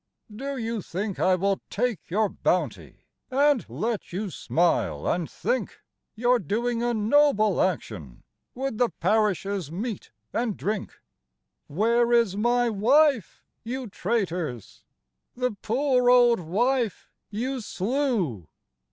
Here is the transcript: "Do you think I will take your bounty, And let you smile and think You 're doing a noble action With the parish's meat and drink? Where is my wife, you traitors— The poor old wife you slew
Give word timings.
"Do 0.35 0.57
you 0.57 0.81
think 0.81 1.19
I 1.19 1.35
will 1.35 1.61
take 1.69 2.09
your 2.09 2.27
bounty, 2.27 3.05
And 3.29 3.63
let 3.69 4.11
you 4.11 4.31
smile 4.31 5.07
and 5.07 5.29
think 5.29 5.83
You 6.15 6.31
're 6.31 6.39
doing 6.39 6.81
a 6.81 6.91
noble 6.91 7.61
action 7.61 8.23
With 8.55 8.79
the 8.79 8.89
parish's 8.89 9.71
meat 9.71 10.09
and 10.33 10.57
drink? 10.57 10.99
Where 11.67 12.11
is 12.11 12.35
my 12.35 12.67
wife, 12.67 13.43
you 13.63 13.89
traitors— 13.91 14.85
The 15.37 15.51
poor 15.61 16.09
old 16.09 16.39
wife 16.39 17.11
you 17.29 17.61
slew 17.61 18.47